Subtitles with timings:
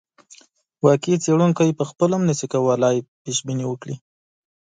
[0.85, 3.95] واقعي څېړونکی پخپله هم نه شي کولای پیشبیني وکړي.